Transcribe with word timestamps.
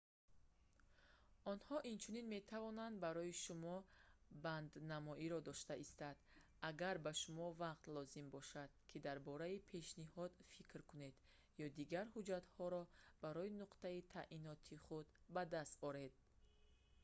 онҳо 1.53 1.77
инчунин 1.93 2.25
метавонанд 2.35 2.95
барои 3.05 3.33
шумо 3.43 3.75
банднамоиро 4.45 5.39
дошта 5.49 5.73
истанд 5.85 6.17
агар 6.69 6.95
ба 7.05 7.11
шумо 7.21 7.47
вақт 7.63 7.83
лозим 7.95 8.27
бошад 8.35 8.69
ки 8.89 8.97
дар 9.07 9.17
бораи 9.27 9.57
пешниҳод 9.71 10.31
фикр 10.53 10.81
кунед 10.91 11.15
ё 11.65 11.67
дигар 11.79 12.05
ҳуҷҷатҳоро 12.13 12.81
масалан 12.85 12.91
раводид 12.91 13.19
барои 13.25 13.57
нуқтаи 13.61 14.07
таъиноти 14.13 14.75
худ 14.85 15.05
ба 15.33 15.41
даст 15.55 15.73
оред 15.87 16.13